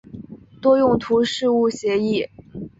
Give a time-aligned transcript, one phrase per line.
[0.63, 2.25] 多用途事务协议。